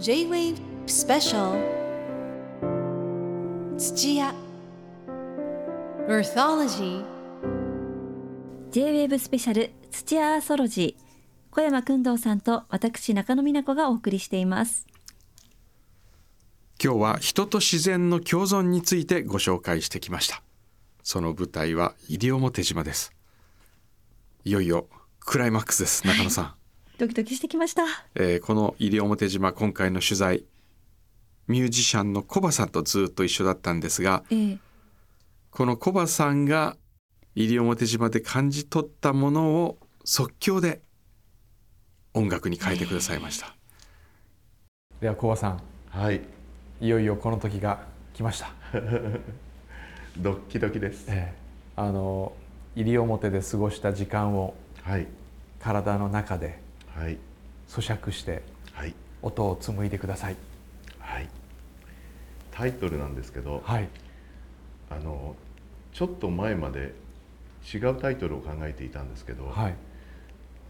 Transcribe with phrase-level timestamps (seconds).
[0.00, 0.56] J-Wave
[0.86, 1.54] Special.
[3.78, 4.34] 土屋。
[6.08, 7.04] Earthology
[8.72, 11.04] J-WAVE スペシャル土屋アーソロジー
[11.52, 14.86] 小山君堂さんと私中野美奈子がお送りしています。
[16.82, 20.42] 今日は人と自然の共存についてご紹介してきました。
[21.04, 23.12] その舞台は西表島です。
[24.44, 24.88] いよいよ
[25.20, 26.54] クライマックスです中野さん、
[26.96, 27.82] ドキドキしてきました。
[28.14, 30.44] えーこの西表島今回の取材
[31.48, 34.58] ミュージシャンのコバさんとずっと一緒だったんですがええ。
[35.50, 36.76] このコバさんが
[37.34, 40.82] 西表島で感じ取ったものを即興で
[42.14, 43.56] 音楽に変えてくださいました、
[45.00, 45.60] ではコバさん。
[45.88, 46.20] はい、
[46.80, 48.52] いよいよこの時が来ました、
[50.18, 51.06] ドッキドキです。
[51.08, 51.38] ええ。
[51.74, 52.32] あの
[52.76, 55.08] 西表で過ごした時間をはい、
[55.58, 56.63] 体の中ではい、
[56.96, 57.18] 咀
[57.82, 60.36] 嚼してはい、音を紡いでください。
[60.98, 61.28] はい。
[62.50, 63.88] タイトルなんですけど、はい。
[64.90, 65.36] あの
[65.92, 66.92] ちょっと前まで
[67.72, 69.74] 違うタイトルを考えていたんですけど、はい。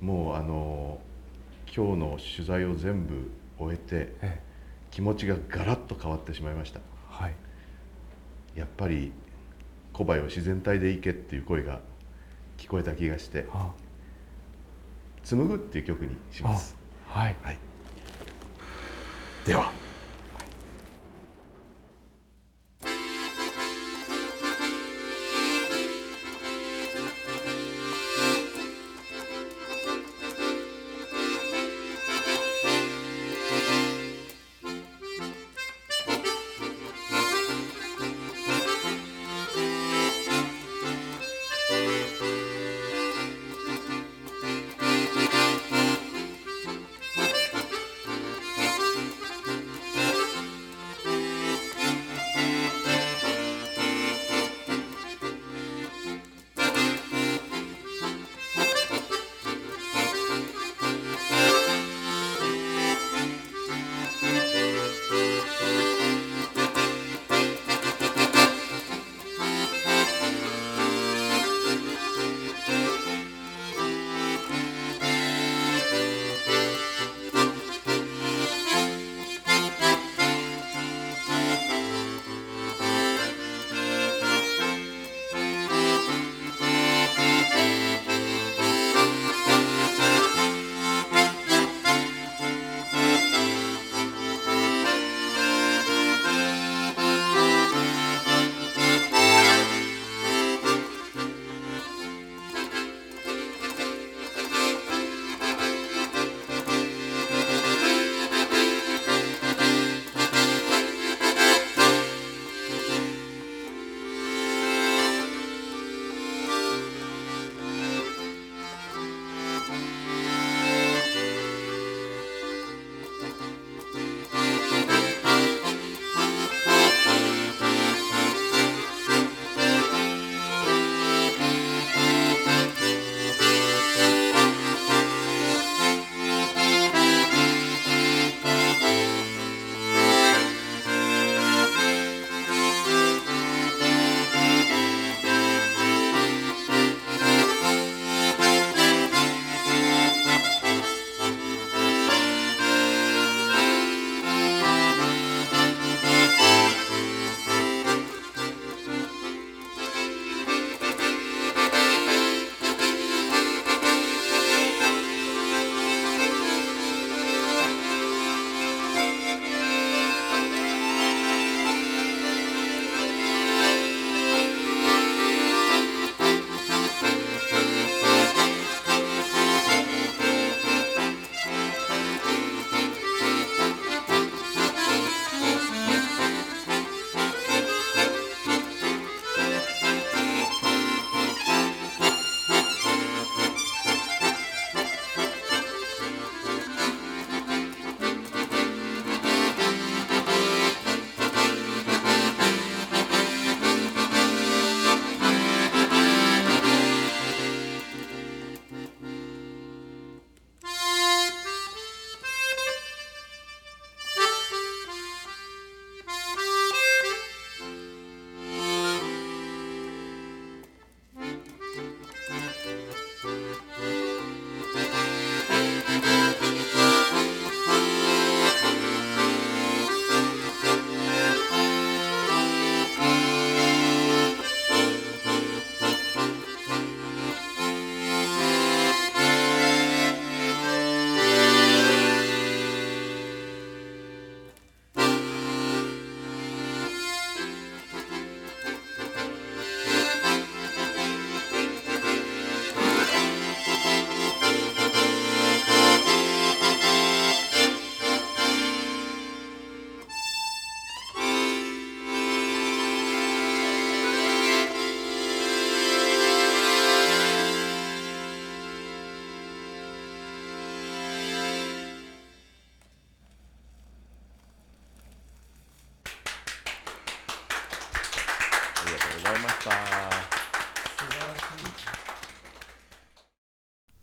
[0.00, 1.00] もうあの
[1.74, 4.40] 今日の取材を全部終えてええ。
[4.90, 6.80] 気持ちがガラッと変わってしまいました。
[7.08, 7.34] はい。
[8.56, 9.12] やっぱり
[9.92, 11.80] 小林を自然体で行けっていう声が
[12.58, 13.70] 聞こえた気がして、あ
[15.24, 16.76] 紡ぐっていう曲にします。
[17.08, 17.58] はいはい。
[19.44, 19.81] では。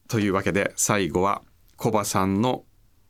[0.08, 1.44] というわけで最後は
[1.78, 2.64] コバさんの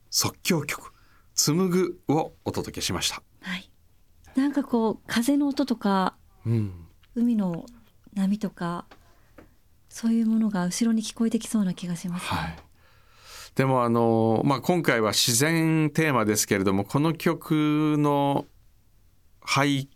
[0.10, 0.94] 即興曲
[1.34, 3.24] 「紡ぐ」をお届けしました。
[3.42, 3.72] はい。
[4.36, 6.74] なんかこう風の音とかうん、
[7.16, 7.66] 海の
[8.14, 8.86] 波とか
[9.88, 12.28] そういうものが後ろに聞こえてきそうな気がします、ね。
[12.28, 12.58] はい。
[13.56, 18.46] でもあのまあ今回は自然テーマですけれどもこの曲の
[19.46, 19.88] 背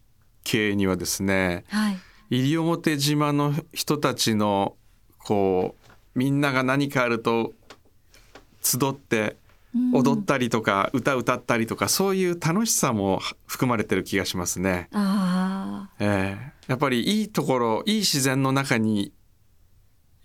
[0.43, 1.97] 景にはですねはい。
[2.29, 4.75] 西表島の人たちの
[5.17, 7.53] こうみんなが何かあると
[8.61, 9.37] 集って
[9.75, 14.87] うん踊ったりとか歌歌ったりとかそういう楽しさも含まれてる気がしますね。
[14.93, 19.11] あええやっぱりいいところいい自然の中に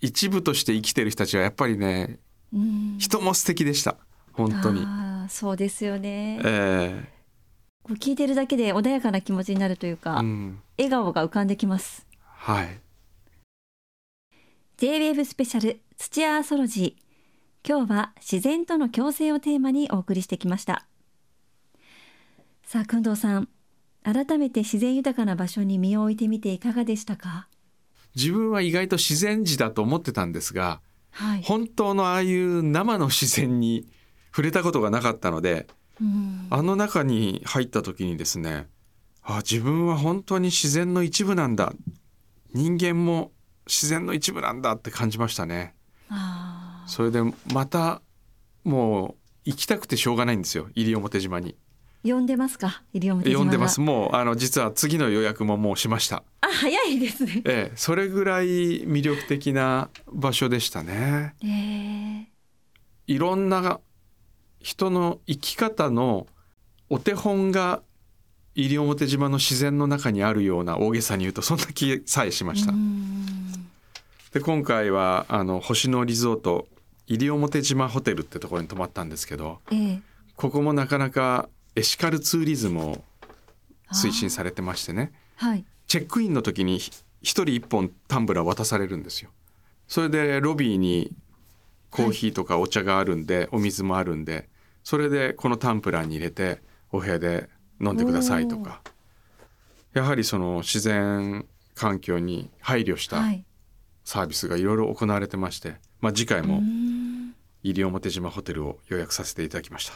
[0.01, 2.19] 一部として生きてる人たちはやっぱりね
[2.53, 2.57] あ。
[2.57, 2.95] うん。
[2.99, 3.97] 人も素敵でした
[4.33, 4.85] 本当に。
[5.29, 6.39] そうですよね。
[6.43, 7.09] え
[7.83, 12.07] こう聞いてるだけで穏やかな気持ちになるというか、えうん、笑顔が浮かんできます。
[12.21, 12.79] はい。
[14.77, 17.69] J-WAVE スペシャル土屋アーソロジー。
[17.69, 20.85] 今日は自然との共生をテーマにお送りしてきました。
[22.63, 23.49] さあ、くんどうさん。
[24.03, 27.49] 改めて自然豊かな場所に身を置いてみていかがでしたか？
[28.15, 30.79] 自分は意外と自然児だと思ってたんですが
[31.11, 31.43] はい。
[31.43, 33.85] 本当のああいう生の自然に
[34.31, 35.67] 触れたことがなかったので
[36.01, 38.67] うんあの中に入った時にですね
[39.31, 41.73] あ自分は本当に自然の一部なんだ。
[42.53, 43.31] 人間も
[43.67, 45.75] 自然の一部なんだって感じましたね。
[46.09, 47.21] あそれで
[47.53, 48.01] また
[48.63, 49.15] もう
[49.45, 51.55] 行きたくてしょうがないんですよ西表島に。
[52.03, 52.81] ー呼んでますか？
[52.93, 53.81] 西表島が呼んでます。
[53.81, 56.23] もうあの実は次の予約ももうしました。
[56.41, 57.41] あ、早いですね。
[57.45, 61.35] ええそれぐらい魅力的な場所でしたね。
[61.43, 62.25] えー、
[63.05, 63.79] いろんな
[64.59, 66.25] 人の生き方の
[66.89, 67.83] お手本が
[68.55, 72.73] 西表島の自然の中にあるような大げさに言うとそんな気さえしました。
[74.33, 76.67] で今回はあの星野リゾート
[77.07, 80.01] 西表島ホテルってところに泊まったんですけどえー
[80.35, 83.03] ここもなかなかエシカルツーリズムを
[83.91, 85.11] 推進されてましてね。
[85.35, 85.65] はい。
[85.85, 86.91] チェックインの時にひ
[87.21, 89.31] 一人一本タンブラー渡されるんですよ。
[89.89, 91.11] それでロビーに
[91.91, 94.47] コーヒーとかお茶があるんで、お水もあるんで
[94.85, 96.61] それでこのタンブラーに入れて
[96.93, 97.49] お部屋で
[97.81, 98.81] 飲んでくださいとか。
[99.93, 103.45] やはりその自然環境に配慮したはい。
[104.05, 106.61] サービスがいろいろ行われてまして、まあ、次回も
[107.63, 109.93] 西表島ホテルを予約させていただきました。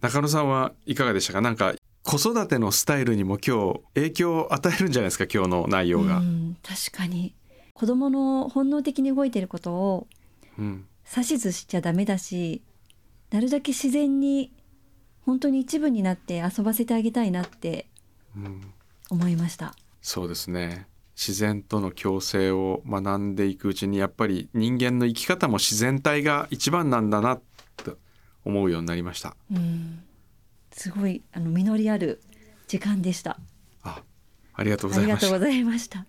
[0.00, 1.40] 中野さんはいかがでしたか？
[1.40, 5.26] なんか子育てのスタイルにも今日影響を与えるんじゃないですか？
[5.32, 7.34] 今日の内容が、うん確かに。
[7.74, 10.06] 子供の本能的に動いていることを
[10.58, 12.60] うん、指図しちゃダメだし
[13.30, 14.52] なるだけ自然に
[15.24, 17.88] 本当に一部になって遊ばせてあげたいなって
[18.36, 18.72] うん、
[19.10, 19.74] 思いました。
[20.00, 20.86] そうですね。
[21.16, 27.40] 自然との共生を学んでいくうちにやっぱり人間の生き方も自然体が一番なんだな
[27.76, 27.98] と
[28.44, 29.36] 思うようになりました。
[29.52, 30.02] うん。
[30.72, 32.22] すごいあの実りある
[32.66, 33.38] 時間でした。
[33.82, 34.02] あ
[34.54, 35.26] ありがとうごあざいました。
[35.26, 36.06] りがとうございました。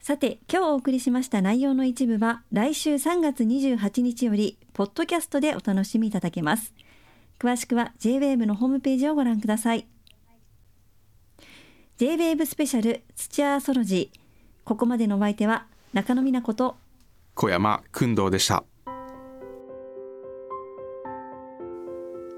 [0.00, 6.74] さて今日お送りしました内容の一部は来週3月28日よりポッドキャストでお楽しみいただけます
[7.38, 9.86] 詳しくは J-WAVE のホームページをご覧ください。
[11.98, 14.18] J-WAVE スペシャル土屋アソロジー。
[14.64, 16.76] ここまでのお相手は中野美奈子と
[17.34, 18.64] 小山薫堂でした。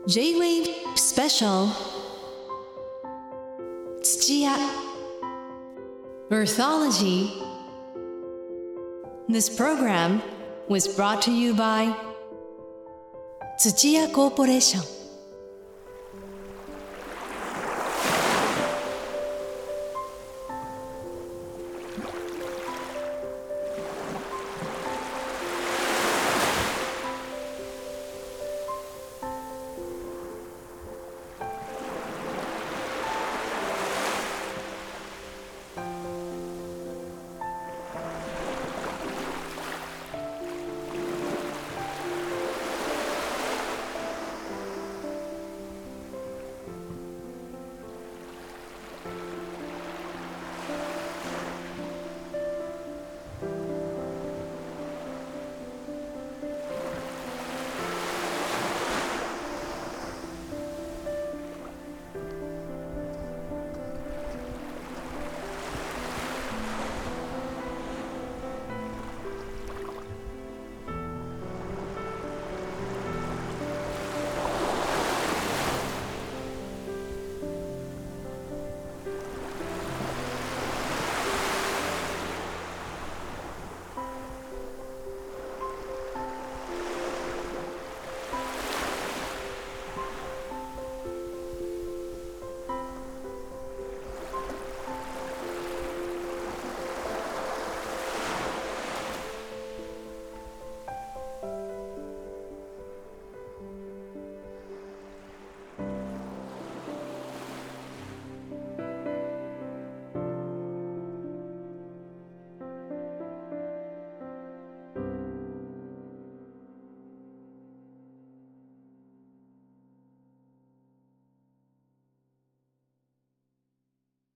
[0.07, 1.73] J-WAVE スペシャル
[4.03, 4.53] 土屋。
[6.31, 7.29] Earthology
[9.29, 10.21] This program
[10.69, 11.95] was brought to you by
[13.59, 14.85] 土屋コーポレーション。